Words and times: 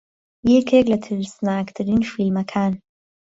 یەکێک 0.55 0.85
لە 0.91 0.97
ترسناکترین 1.05 2.01
فیلمەکان 2.11 2.73